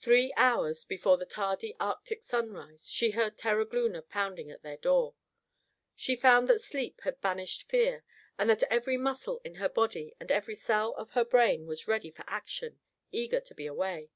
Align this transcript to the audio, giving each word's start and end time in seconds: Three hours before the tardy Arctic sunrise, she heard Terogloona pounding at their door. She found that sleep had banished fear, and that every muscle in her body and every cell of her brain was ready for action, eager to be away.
Three 0.00 0.32
hours 0.36 0.82
before 0.82 1.18
the 1.18 1.24
tardy 1.24 1.76
Arctic 1.78 2.24
sunrise, 2.24 2.88
she 2.88 3.12
heard 3.12 3.38
Terogloona 3.38 4.02
pounding 4.02 4.50
at 4.50 4.64
their 4.64 4.76
door. 4.76 5.14
She 5.94 6.16
found 6.16 6.48
that 6.48 6.60
sleep 6.60 7.02
had 7.02 7.20
banished 7.20 7.68
fear, 7.68 8.02
and 8.36 8.50
that 8.50 8.64
every 8.72 8.96
muscle 8.96 9.40
in 9.44 9.54
her 9.62 9.68
body 9.68 10.16
and 10.18 10.32
every 10.32 10.56
cell 10.56 10.94
of 10.94 11.12
her 11.12 11.24
brain 11.24 11.68
was 11.68 11.86
ready 11.86 12.10
for 12.10 12.24
action, 12.26 12.80
eager 13.12 13.38
to 13.38 13.54
be 13.54 13.66
away. 13.66 14.10